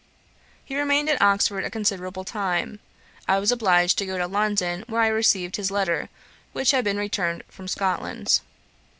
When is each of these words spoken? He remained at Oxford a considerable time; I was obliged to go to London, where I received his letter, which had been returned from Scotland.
He 0.65 0.75
remained 0.79 1.09
at 1.09 1.21
Oxford 1.21 1.63
a 1.63 1.69
considerable 1.69 2.23
time; 2.23 2.79
I 3.27 3.37
was 3.37 3.51
obliged 3.51 3.99
to 3.99 4.05
go 4.07 4.17
to 4.17 4.25
London, 4.25 4.83
where 4.87 5.01
I 5.01 5.07
received 5.09 5.57
his 5.57 5.69
letter, 5.69 6.09
which 6.53 6.71
had 6.71 6.83
been 6.85 6.97
returned 6.97 7.43
from 7.49 7.67
Scotland. 7.67 8.41